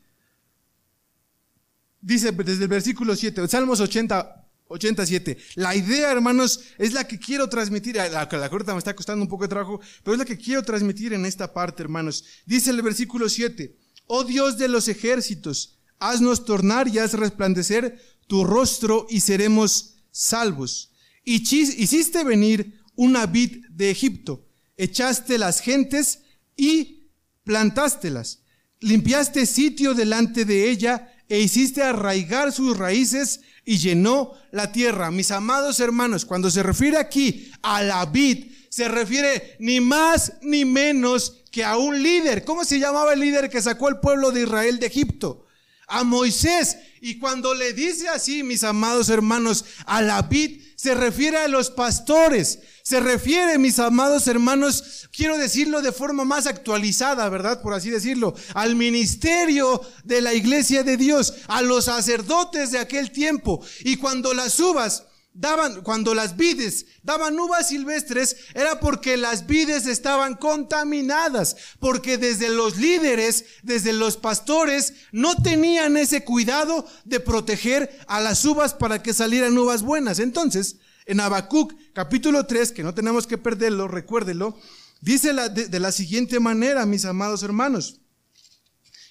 [1.99, 5.37] Dice desde el versículo 7, Salmos 80, 87.
[5.55, 7.95] La idea, hermanos, es la que quiero transmitir.
[7.95, 10.61] La, la corta me está costando un poco de trabajo, pero es la que quiero
[10.61, 12.23] transmitir en esta parte, hermanos.
[12.45, 13.75] Dice el versículo 7.
[14.05, 20.91] Oh Dios de los ejércitos, haznos tornar y haz resplandecer tu rostro y seremos salvos.
[21.29, 26.19] Y hiciste venir una vid de Egipto, echaste las gentes
[26.55, 27.09] y
[27.43, 28.43] plantástelas.
[28.79, 35.11] Limpiaste sitio delante de ella e hiciste arraigar sus raíces y llenó la tierra.
[35.11, 40.63] Mis amados hermanos, cuando se refiere aquí a la vid, se refiere ni más ni
[40.63, 42.45] menos que a un líder.
[42.45, 45.45] ¿Cómo se llamaba el líder que sacó al pueblo de Israel de Egipto?
[45.87, 46.77] A Moisés.
[47.01, 51.71] Y cuando le dice así, mis amados hermanos, a la vid, se refiere a los
[51.71, 57.61] pastores, se refiere, mis amados hermanos, quiero decirlo de forma más actualizada, ¿verdad?
[57.61, 63.11] Por así decirlo, al ministerio de la iglesia de Dios, a los sacerdotes de aquel
[63.11, 63.65] tiempo.
[63.81, 65.03] Y cuando las uvas
[65.37, 72.49] daban, cuando las vides daban uvas silvestres, era porque las vides estaban contaminadas, porque desde
[72.49, 79.01] los líderes, desde los pastores, no tenían ese cuidado de proteger a las uvas para
[79.03, 80.19] que salieran uvas buenas.
[80.19, 84.57] Entonces, en Habacuc capítulo 3, que no tenemos que perderlo, recuérdelo,
[85.01, 88.01] dice de la siguiente manera, mis amados hermanos.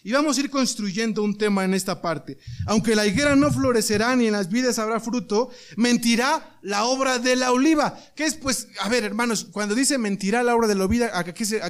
[0.07, 2.39] Y vamos a ir construyendo un tema en esta parte.
[2.67, 7.35] Aunque la higuera no florecerá ni en las vidas habrá fruto, mentirá la obra de
[7.35, 7.99] la oliva.
[8.15, 8.69] ¿Qué es pues?
[8.79, 11.61] A ver, hermanos, cuando dice mentirá la obra de la oliva, ¿a qué, se,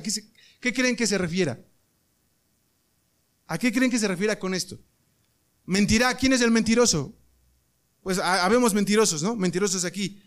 [0.61, 1.65] qué creen que se refiera?
[3.47, 4.79] ¿A qué creen que se refiera con esto?
[5.65, 7.17] Mentirá, ¿quién es el mentiroso?
[8.03, 9.35] Pues habemos mentirosos, ¿no?
[9.35, 10.23] Mentirosos aquí.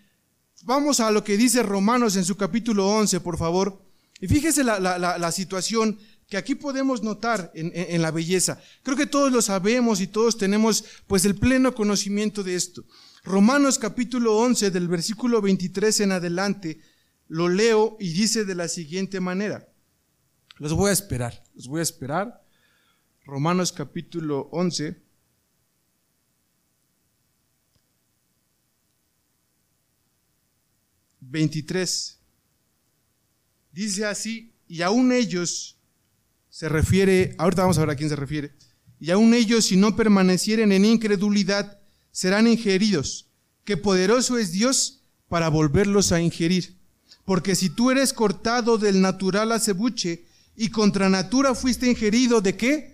[0.63, 3.86] Vamos a lo que dice Romanos en su capítulo 11, por favor.
[4.19, 8.62] Y fíjese la, la situación que aquí podemos notar en, la belleza.
[8.84, 12.86] Creo que todos lo sabemos y todos tenemos pues el pleno conocimiento de esto.
[13.24, 16.80] Romanos capítulo 11 del versículo 23 en adelante
[17.28, 19.68] lo leo y dice de la siguiente manera.
[20.58, 22.46] Los voy a esperar, los voy a esperar.
[23.26, 25.02] Romanos capítulo 11.
[31.22, 32.20] Veintitrés.
[33.72, 35.79] Dice así, y aún ellos,
[36.60, 38.52] se refiere, ahorita vamos a ver a quién se refiere,
[39.00, 41.80] y aun ellos si no permanecieren en incredulidad,
[42.12, 43.30] serán ingeridos,
[43.63, 46.76] que poderoso es Dios para volverlos a ingerir.
[47.24, 50.26] Porque si tú eres cortado del natural acebuche
[50.58, 52.93] y contra natura fuiste ingerido de qué?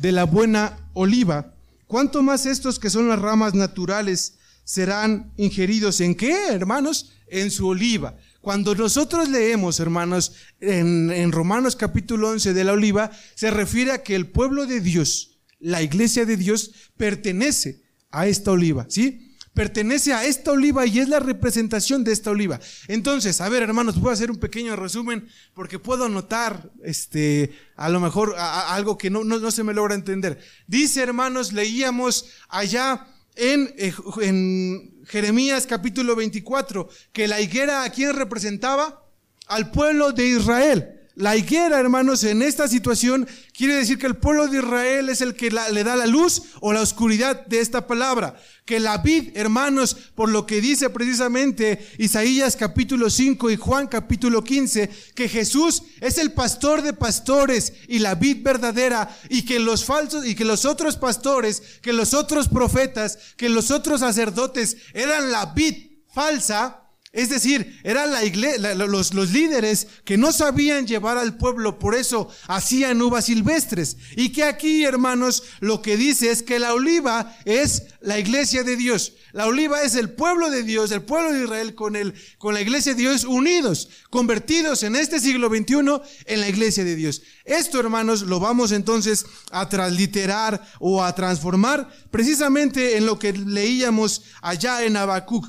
[0.00, 1.52] De la buena oliva,
[1.86, 7.12] ¿cuánto más estos que son las ramas naturales serán ingeridos en qué, hermanos?
[7.28, 8.16] En su oliva.
[8.44, 14.14] Cuando nosotros leemos, hermanos, en, Romanos capítulo 11 de la oliva, se refiere a que
[14.14, 17.80] el pueblo de Dios, la iglesia de Dios, pertenece
[18.10, 19.34] a esta oliva, ¿sí?
[19.54, 22.60] Pertenece a esta oliva y es la representación de esta oliva.
[22.86, 27.88] Entonces, a ver, hermanos, voy a hacer un pequeño resumen porque puedo notar, este, a
[27.88, 30.38] lo mejor algo que no, no se me logra entender.
[30.66, 33.92] Dice, hermanos, leíamos allá en, eh,
[34.22, 39.06] en Jeremías capítulo 24, que la higuera a quién representaba?
[39.46, 41.03] Al pueblo de Israel.
[41.16, 45.36] La higuera, hermanos, en esta situación quiere decir que el pueblo de Israel es el
[45.36, 48.34] que le da la luz o la oscuridad de esta palabra.
[48.64, 54.42] Que la vid, hermanos, por lo que dice precisamente Isaías capítulo 5 y Juan capítulo
[54.42, 59.84] 15, que Jesús es el pastor de pastores y la vid verdadera y que los
[59.84, 65.30] falsos y que los otros pastores, que los otros profetas, que los otros sacerdotes eran
[65.30, 66.83] la vid falsa
[67.14, 72.28] es decir, eran la iglesia, los, líderes que no sabían llevar al pueblo, por eso
[72.48, 73.96] hacían uvas silvestres.
[74.16, 78.74] Y que aquí, hermanos, lo que dice es que la oliva es la iglesia de
[78.74, 79.12] Dios.
[79.32, 82.60] La oliva es el pueblo de Dios, el pueblo de Israel con, el, con la
[82.60, 87.22] iglesia de Dios unidos, convertidos en este siglo XXI en la iglesia de Dios.
[87.44, 94.22] Esto, hermanos, lo vamos entonces a transliterar o a transformar precisamente en lo que leíamos
[94.42, 95.46] allá en Habacuc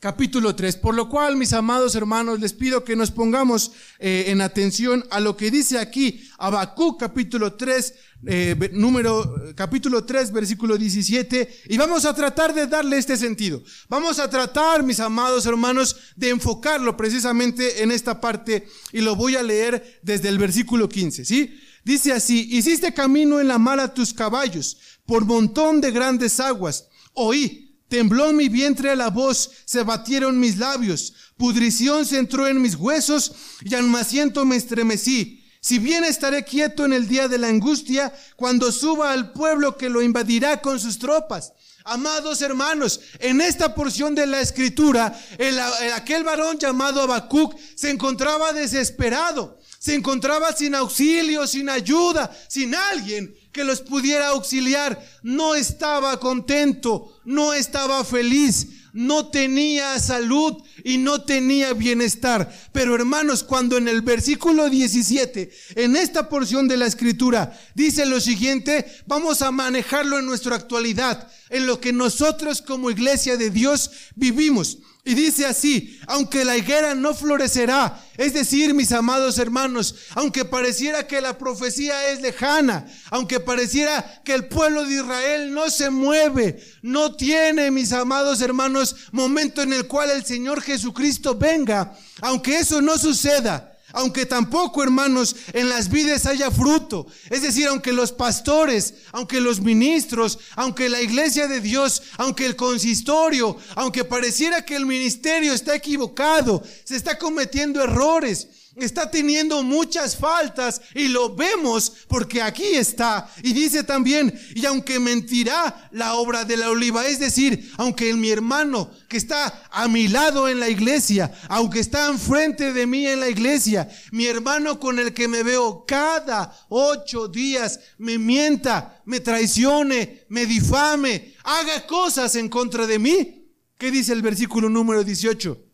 [0.00, 0.76] capítulo 3.
[0.76, 5.20] Por lo cual, mis amados hermanos, les pido que nos pongamos eh, en atención a
[5.20, 7.94] lo que dice aquí Habacuc capítulo 3,
[8.26, 13.62] eh, número, capítulo 3, versículo 17, y vamos a tratar de darle este sentido.
[13.88, 19.36] Vamos a tratar, mis amados hermanos, de enfocarlo precisamente en esta parte, y lo voy
[19.36, 21.60] a leer desde el versículo 15, ¿sí?
[21.84, 26.88] Dice así, hiciste camino en la mar a tus caballos, por montón de grandes aguas,
[27.14, 32.62] oí, Tembló mi vientre a la voz, se batieron mis labios, pudrición se entró en
[32.62, 35.44] mis huesos y al asiento me estremecí.
[35.60, 39.88] Si bien estaré quieto en el día de la angustia, cuando suba al pueblo que
[39.88, 41.52] lo invadirá con sus tropas.
[41.84, 45.58] Amados hermanos, en esta porción de la escritura, el,
[45.92, 53.34] aquel varón llamado Habacuc se encontraba desesperado, se encontraba sin auxilio, sin ayuda, sin alguien
[53.52, 55.02] que los pudiera auxiliar.
[55.22, 62.52] No estaba contento, no estaba feliz, no tenía salud y no tenía bienestar.
[62.72, 68.20] Pero hermanos, cuando en el versículo 17, en esta porción de la escritura, dice lo
[68.20, 73.90] siguiente, vamos a manejarlo en nuestra actualidad, en lo que nosotros como iglesia de Dios
[74.14, 74.78] vivimos.
[75.02, 81.06] Y dice así, aunque la higuera no florecerá, es decir, mis amados hermanos, aunque pareciera
[81.06, 86.62] que la profecía es lejana, aunque pareciera que el pueblo de Israel no se mueve,
[86.82, 92.82] no tiene, mis amados hermanos, momento en el cual el Señor Jesucristo venga, aunque eso
[92.82, 97.06] no suceda, aunque tampoco, hermanos, en las vidas haya fruto.
[97.28, 102.56] Es decir, aunque los pastores, aunque los ministros, aunque la iglesia de Dios, aunque el
[102.56, 110.16] consistorio, aunque pareciera que el ministerio está equivocado, se está cometiendo errores, está teniendo muchas
[110.16, 113.28] faltas y lo vemos porque aquí está.
[113.42, 118.30] Y dice también, y aunque mentirá la obra de la oliva, es decir, aunque mi
[118.30, 123.20] hermano que está a mi lado en la iglesia, aunque está enfrente de mí en
[123.20, 129.20] la iglesia, mi hermano con el que me veo cada ocho días, me mienta, me
[129.20, 133.36] traicione, me difame, haga cosas en contra de mí.
[133.76, 135.69] ¿Qué dice el versículo número 18?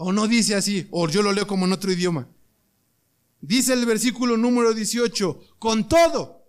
[0.00, 2.28] O no dice así, o yo lo leo como en otro idioma.
[3.40, 6.44] Dice el versículo número 18, con todo,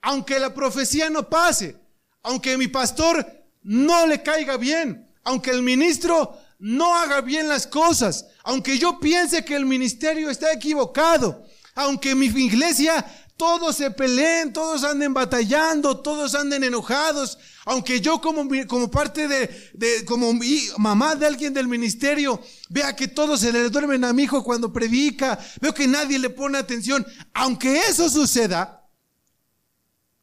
[0.00, 1.76] aunque la profecía no pase,
[2.22, 3.26] aunque mi pastor
[3.62, 9.44] no le caiga bien, aunque el ministro no haga bien las cosas, aunque yo piense
[9.44, 13.04] que el ministerio está equivocado, aunque mi iglesia
[13.40, 20.04] todos se peleen, todos anden batallando, todos anden enojados, aunque yo como, como parte de,
[20.04, 20.34] como
[20.76, 24.70] mamá de alguien del ministerio, vea que todos se le duermen a mi hijo cuando
[24.70, 28.86] predica, veo que nadie le pone atención, aunque eso suceda,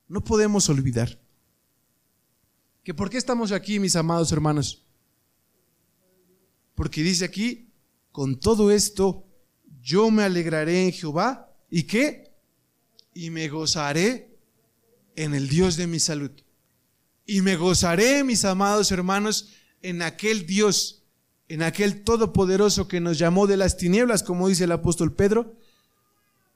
[0.08, 1.20] no podemos olvidar
[2.84, 4.86] que por qué estamos aquí, mis amados hermanos.
[6.76, 7.74] Porque dice aquí,
[8.12, 9.26] con todo esto,
[9.82, 12.27] yo me alegraré en Jehová y qué?
[13.20, 14.38] Y me gozaré
[15.16, 16.30] en el Dios de mi salud.
[17.26, 19.50] Y me gozaré, mis amados hermanos,
[19.82, 21.02] en aquel Dios,
[21.48, 25.56] en aquel Todopoderoso que nos llamó de las tinieblas, como dice el apóstol Pedro,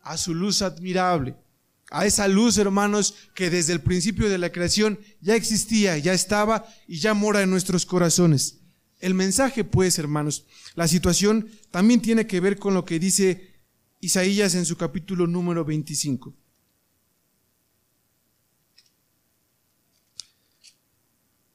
[0.04, 1.36] a su luz admirable.
[1.90, 6.68] A esa luz, hermanos, que desde el principio de la creación ya existía, ya estaba
[6.88, 8.60] y ya mora en nuestros corazones.
[9.00, 10.46] El mensaje, pues, hermanos,
[10.76, 13.50] la situación también tiene que ver con lo que dice
[14.00, 16.36] Isaías en su capítulo número 25.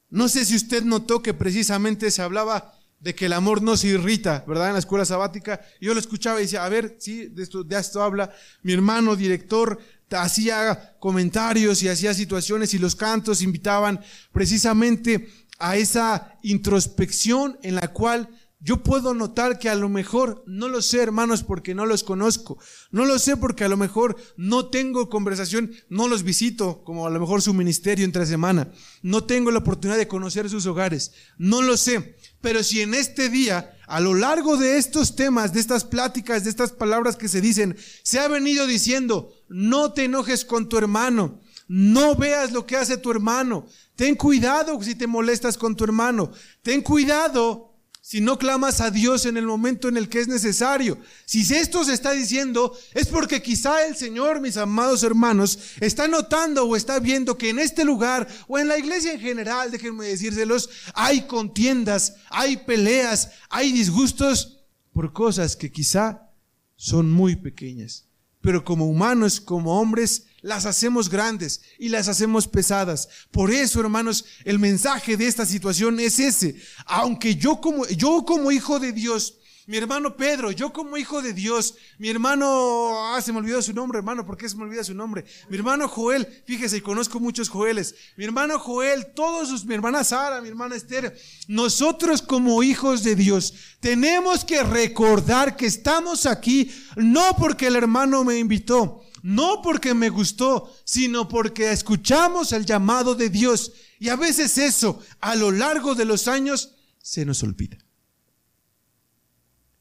[0.08, 3.88] No sé si usted notó que precisamente se hablaba de que el amor no se
[3.88, 4.68] irrita, ¿verdad?
[4.68, 5.60] En la escuela sabática.
[5.80, 8.32] Yo lo escuchaba y decía, a ver, sí, de esto, de esto habla.
[8.62, 9.78] Mi hermano director
[10.10, 14.00] hacía comentarios y hacía situaciones y los cantos invitaban
[14.32, 20.68] precisamente a esa introspección en la cual yo puedo notar que a lo mejor, no
[20.68, 22.58] lo sé hermanos porque no los conozco,
[22.90, 27.10] no lo sé porque a lo mejor no tengo conversación, no los visito como a
[27.10, 31.60] lo mejor su ministerio entre semana, no tengo la oportunidad de conocer sus hogares, no
[31.60, 35.84] lo sé, pero si en este día, a lo largo de estos temas, de estas
[35.84, 40.70] pláticas, de estas palabras que se dicen, se ha venido diciendo, no te enojes con
[40.70, 43.66] tu hermano, no veas lo que hace tu hermano,
[43.96, 47.75] ten cuidado si te molestas con tu hermano, ten cuidado
[48.08, 50.96] si no clamas a Dios en el momento en el que es necesario.
[51.24, 56.64] Si esto se está diciendo, es porque quizá el Señor, mis amados hermanos, está notando
[56.64, 60.70] o está viendo que en este lugar o en la iglesia en general, déjenme decírselos,
[60.94, 64.60] hay contiendas, hay peleas, hay disgustos
[64.92, 66.30] por cosas que quizá
[66.76, 68.04] son muy pequeñas.
[68.40, 73.08] Pero como humanos, como hombres, las hacemos grandes y las hacemos pesadas.
[73.32, 76.54] Por eso, hermanos, el mensaje de esta situación es ese.
[76.86, 79.34] Aunque yo como, yo como hijo de Dios,
[79.66, 83.72] mi hermano Pedro, yo como hijo de Dios, mi hermano, ah, se me olvidó su
[83.72, 85.24] nombre, hermano, ¿por qué se me olvida su nombre?
[85.48, 87.96] Mi hermano Joel, fíjese, conozco muchos Joeles.
[88.16, 91.18] Mi hermano Joel, todos sus, mi hermana Sara, mi hermana Esther,
[91.48, 98.22] nosotros como hijos de Dios tenemos que recordar que estamos aquí no porque el hermano
[98.22, 103.72] me invitó, no porque me gustó, sino porque escuchamos el llamado de Dios.
[103.98, 107.76] Y a veces eso, a lo largo de los años, se nos olvida.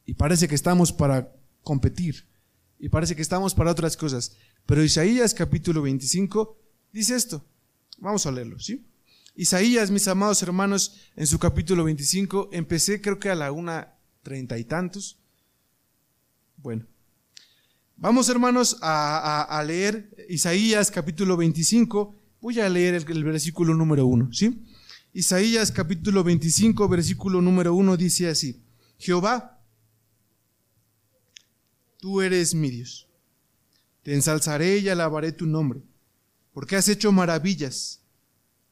[0.03, 1.31] Y parece que estamos para
[1.61, 2.27] competir.
[2.79, 4.35] Y parece que estamos para otras cosas.
[4.65, 6.57] Pero Isaías capítulo 25
[6.91, 7.45] dice esto.
[7.99, 8.87] Vamos a leerlo, ¿sí?
[9.35, 13.93] Isaías, mis amados hermanos, en su capítulo 25, empecé creo que a la una
[14.23, 15.19] treinta y tantos.
[16.57, 16.87] Bueno,
[17.97, 22.15] vamos hermanos a, leer Isaías capítulo 25.
[22.41, 24.63] Voy a leer el, el versículo número 1, ¿sí?
[25.13, 28.61] Isaías capítulo 25, versículo número 1 dice así.
[28.97, 29.63] Jehová,
[31.99, 33.07] tú eres mi Dios.
[34.03, 35.81] Te ensalzaré y alabaré tu nombre,
[36.53, 38.01] porque has hecho maravillas,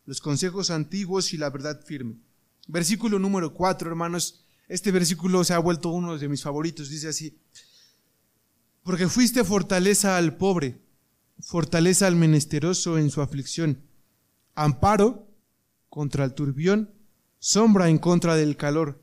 [0.05, 2.17] los consejos antiguos y la verdad firme.
[2.67, 4.45] Versículo número 4, hermanos.
[4.67, 6.89] Este versículo se ha vuelto uno de mis favoritos.
[6.89, 7.37] Dice así,
[8.83, 10.81] porque fuiste fortaleza al pobre,
[11.39, 13.81] fortaleza al menesteroso en su aflicción,
[14.55, 15.27] amparo
[15.89, 16.93] contra el turbión,
[17.39, 19.01] sombra en contra del calor,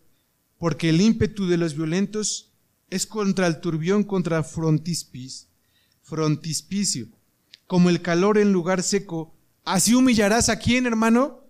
[0.58, 2.52] porque el ímpetu de los violentos
[2.90, 5.48] es contra el turbión, contra frontispis,
[6.02, 7.08] frontispicio.
[7.66, 11.44] Como el calor en lugar seco, así humillarás a quién, hermano?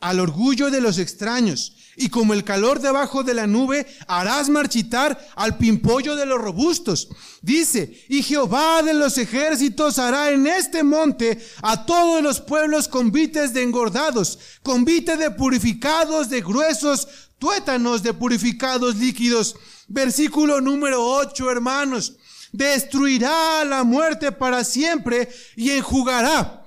[0.00, 1.74] Al orgullo de los extraños.
[1.96, 7.08] Y como el calor debajo de la nube, harás marchitar al pimpollo de los robustos.
[7.42, 13.52] Dice, y Jehová de los ejércitos hará en este monte a todos los pueblos convites
[13.52, 17.06] de engordados, convite de purificados, de gruesos,
[17.38, 19.56] tuétanos de purificados líquidos
[19.92, 22.14] Versículo número 8, hermanos.
[22.52, 26.59] Destruirá la muerte para siempre y enjugará.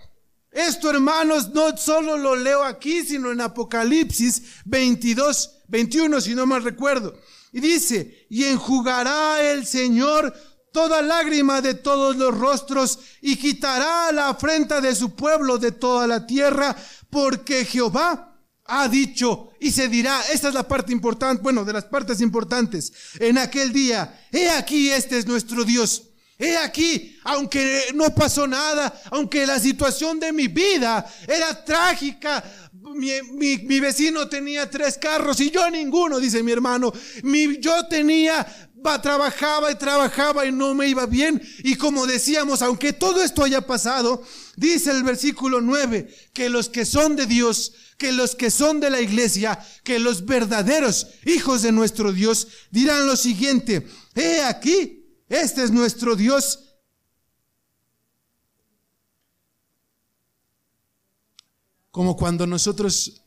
[0.53, 6.63] Esto, hermanos, no solo lo leo aquí, sino en Apocalipsis 22, 21, si no mal
[6.63, 7.19] recuerdo.
[7.51, 10.33] Y dice, y enjugará el Señor
[10.71, 16.05] toda lágrima de todos los rostros y quitará la afrenta de su pueblo de toda
[16.07, 16.75] la tierra,
[17.09, 21.85] porque Jehová ha dicho y se dirá, esta es la parte importante, bueno, de las
[21.85, 26.12] partes importantes, en aquel día, he aquí, este es nuestro Dios.
[26.43, 32.43] He aquí, aunque no pasó nada, aunque la situación de mi vida era trágica,
[32.93, 36.91] mi, vecino tenía tres carros y yo ninguno, dice mi hermano,
[37.23, 38.45] mi, yo tenía,
[39.01, 41.41] trabajaba y trabajaba y no me iba bien.
[41.59, 44.21] Y como decíamos, aunque todo esto haya pasado,
[44.57, 48.89] dice el versículo 9, que los que son de Dios, que los que son de
[48.89, 55.02] la iglesia, que los verdaderos hijos de nuestro Dios dirán lo siguiente, he aquí,
[55.33, 56.75] este es nuestro Dios.
[61.89, 63.23] Como cuando nosotros,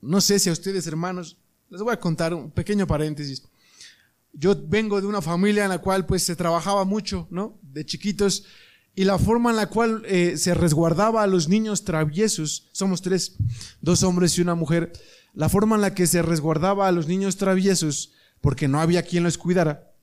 [0.00, 1.36] no sé si a ustedes hermanos,
[1.70, 3.42] les voy a contar un pequeño paréntesis.
[4.32, 7.58] Yo vengo de una familia en la cual pues se trabajaba mucho, ¿no?
[7.62, 8.44] De chiquitos
[8.96, 13.36] y la forma en la cual eh, se resguardaba a los niños traviesos, somos tres,
[13.80, 14.92] dos hombres y una mujer,
[15.34, 19.24] la forma en la que se resguardaba a los niños traviesos, porque no había quien
[19.24, 19.93] los cuidara,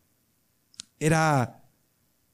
[1.02, 1.64] era,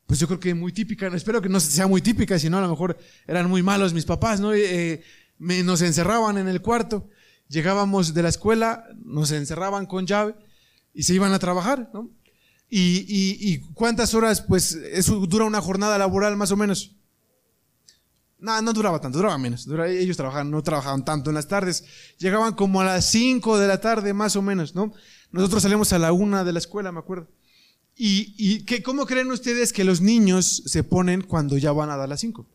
[0.05, 2.69] pues yo creo que muy típica, espero que no sea muy típica, sino a lo
[2.69, 4.53] mejor eran muy malos mis papás, ¿no?
[4.53, 5.01] Eh,
[5.39, 7.09] me, nos encerraban en el cuarto,
[7.47, 10.35] llegábamos de la escuela, nos encerraban con llave
[10.93, 12.11] y se iban a trabajar, ¿no?
[12.69, 14.41] ¿Y, cuántas horas?
[14.41, 16.97] Pues eso dura una jornada laboral más o menos.
[18.39, 19.65] No, no duraba tanto, duraba menos.
[19.87, 21.85] ellos trabajaban, no trabajaban tanto en las tardes.
[22.17, 24.93] Llegaban como a las 5 de la tarde más o menos, ¿no?
[25.31, 27.29] Nosotros salimos a la una de la escuela, me acuerdo.
[27.99, 32.07] ¿Y, y cómo creen ustedes que los niños se ponen cuando ya van a dar
[32.07, 32.45] las 5?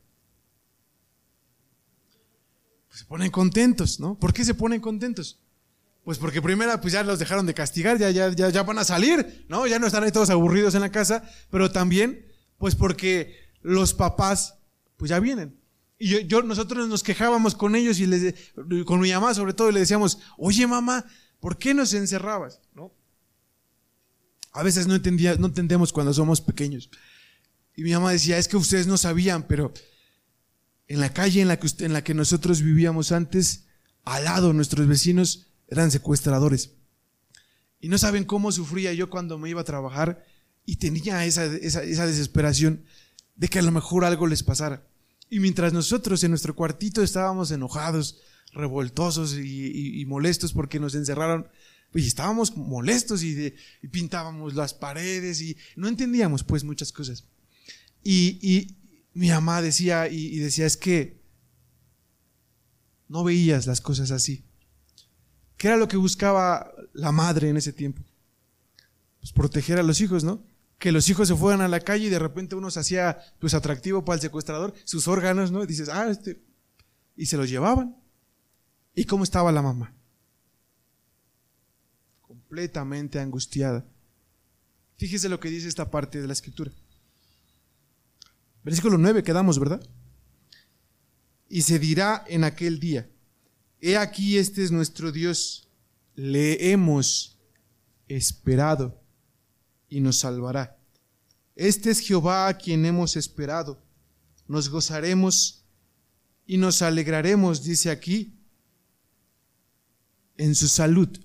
[2.86, 4.16] Pues se ponen contentos, ¿no?
[4.18, 5.40] ¿Por qué se ponen contentos?
[6.04, 9.44] Pues porque primero pues ya los dejaron de castigar, ya, ya, ya, van a salir,
[9.48, 9.66] ¿no?
[9.66, 12.24] Ya no están ahí todos aburridos en la casa, pero también,
[12.58, 14.58] pues porque los papás,
[14.96, 15.58] pues ya vienen.
[15.98, 18.34] Y yo, nosotros nos quejábamos con ellos y les,
[18.84, 21.04] con mi mamá sobre todo, y le decíamos, oye mamá,
[21.40, 22.60] ¿por qué nos encerrabas?
[22.74, 22.92] ¿No?
[24.52, 26.90] A veces no entendía, entendemos cuando somos pequeños.
[27.74, 29.72] Y mi mamá decía, es que ustedes no sabían, pero
[30.88, 31.48] en la calle en
[31.92, 33.64] la que, nosotros vivíamos antes,
[34.04, 36.72] al lado, nuestros vecinos, eran secuestradores.
[37.80, 40.24] Y no saben cómo sufría yo cuando me iba a trabajar
[40.66, 42.84] y tenía esa, desesperación
[43.36, 44.86] de que a lo mejor algo les pasara.
[45.30, 48.20] Y mientras nosotros en nuestro cuartito estábamos enojados,
[48.52, 51.48] revoltosos y, molestos porque nos encerraron,
[51.92, 53.54] pues estábamos molestos y,
[53.90, 57.24] pintábamos las paredes y no entendíamos pues muchas cosas.
[58.02, 58.76] Y,
[59.14, 61.20] mi mamá decía, y decía, es que
[63.08, 64.42] no veías las cosas así.
[65.58, 68.02] ¿Qué era lo que buscaba la madre en ese tiempo?
[69.20, 70.42] Pues proteger a los hijos, ¿no?
[70.78, 73.54] Que los hijos se fueran a la calle y de repente uno se hacía pues
[73.54, 75.62] atractivo para el secuestrador, sus órganos, ¿no?
[75.62, 76.42] Y dices, ah, este.
[77.14, 77.94] Y se los llevaban.
[78.94, 79.94] ¿Y cómo estaba la mamá?
[82.52, 83.82] Completamente angustiada.
[84.98, 86.70] Fíjese lo que dice esta parte de la escritura.
[88.62, 89.82] Versículo 9 quedamos, ¿verdad?
[91.48, 93.10] Y se dirá en aquel día,
[93.80, 95.70] he aquí este es nuestro Dios,
[96.14, 97.38] le hemos
[98.06, 99.00] esperado
[99.88, 100.78] y nos salvará.
[101.56, 103.82] Este es Jehová a quien hemos esperado.
[104.46, 105.64] Nos gozaremos
[106.44, 108.38] y nos alegraremos, dice aquí,
[110.36, 111.18] en su salud.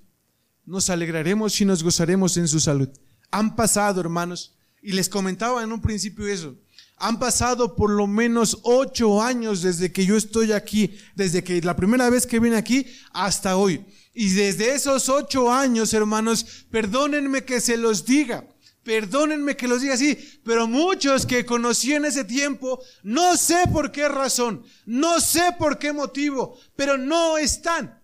[0.68, 2.90] Nos alegraremos y nos gozaremos en su salud.
[3.30, 4.52] Han pasado, hermanos,
[4.82, 6.56] y les comentaba en un principio eso.
[6.98, 11.74] Han pasado por lo menos ocho años desde que yo estoy aquí, desde que la
[11.74, 13.82] primera vez que vine aquí hasta hoy.
[14.12, 18.46] Y desde esos ocho años, hermanos, perdónenme que se los diga,
[18.82, 23.90] perdónenme que los diga así, pero muchos que conocí en ese tiempo, no sé por
[23.90, 27.97] qué razón, no sé por qué motivo, pero no están.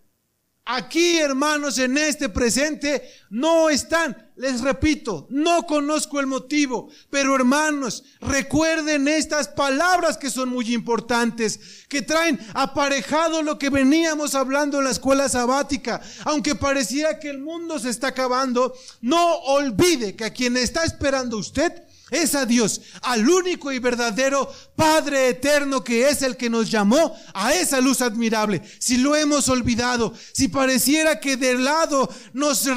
[0.67, 4.33] Aquí, hermanos, en este presente, no están.
[4.37, 11.85] Les repito, no conozco el motivo, pero hermanos, recuerden estas palabras que son muy importantes,
[11.89, 16.01] que traen aparejado lo que veníamos hablando en la escuela sabática.
[16.25, 21.37] Aunque pareciera que el mundo se está acabando, no olvide que a quien está esperando
[21.37, 21.85] usted
[22.15, 27.15] es a Dios, al único y verdadero Padre eterno que es el que nos llamó
[27.33, 28.63] a esa luz admirable.
[28.79, 32.69] Si lo hemos olvidado, si pareciera que de lado nos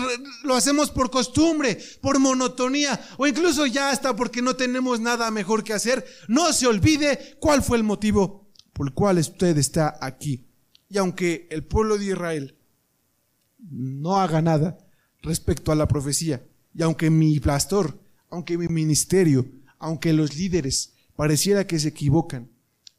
[0.44, 5.64] lo hacemos por costumbre, por monotonía o incluso ya hasta porque no tenemos nada mejor
[5.64, 10.48] que hacer, no se olvide cuál fue el motivo por el cual usted está aquí.
[10.90, 12.58] Y aunque el pueblo de Israel
[13.58, 14.78] no haga nada
[15.22, 18.00] respecto a la profecía, y aunque mi pastor
[18.30, 19.50] aunque mi ministerio,
[19.80, 22.50] aunque los líderes pareciera que se equivocan,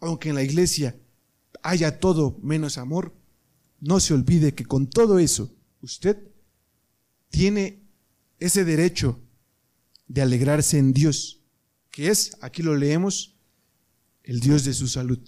[0.00, 0.96] aunque en la iglesia
[1.62, 3.14] haya todo menos amor,
[3.80, 6.18] no se olvide que con todo eso usted
[7.30, 7.82] tiene
[8.38, 9.20] ese derecho
[10.06, 11.40] de alegrarse en Dios,
[11.90, 13.36] que es, aquí lo leemos,
[14.22, 15.18] el Dios de su salud.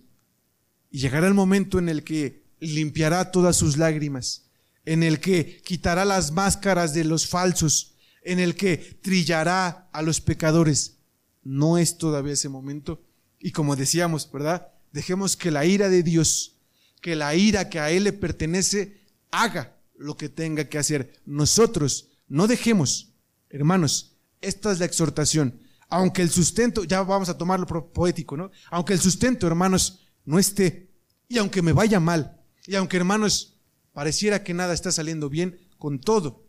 [0.90, 4.46] Y llegará el momento en el que limpiará todas sus lágrimas,
[4.84, 7.89] en el que quitará las máscaras de los falsos,
[8.22, 10.98] en el que trillará a los pecadores.
[11.42, 13.02] No es todavía ese momento.
[13.38, 14.68] Y como decíamos, ¿verdad?
[14.92, 16.58] Dejemos que la ira de Dios,
[17.00, 19.00] que la ira que a Él le pertenece,
[19.30, 21.20] haga lo que tenga que hacer.
[21.24, 23.14] Nosotros no dejemos,
[23.48, 25.60] hermanos, esta es la exhortación.
[25.88, 28.50] Aunque el sustento, ya vamos a tomarlo poético, ¿no?
[28.70, 30.90] Aunque el sustento, hermanos, no esté,
[31.28, 33.58] y aunque me vaya mal, y aunque, hermanos,
[33.92, 36.46] pareciera que nada está saliendo bien, con todo,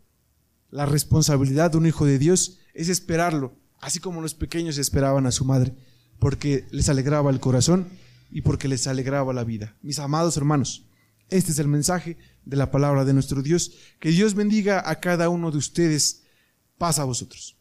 [0.71, 5.31] la responsabilidad de un hijo de Dios es esperarlo, así como los pequeños esperaban a
[5.31, 5.75] su madre,
[6.17, 7.87] porque les alegraba el corazón
[8.31, 9.75] y porque les alegraba la vida.
[9.81, 10.85] Mis amados hermanos,
[11.29, 13.73] este es el mensaje de la palabra de nuestro Dios.
[13.99, 16.23] Que Dios bendiga a cada uno de ustedes.
[16.77, 17.57] Pasa a vosotros.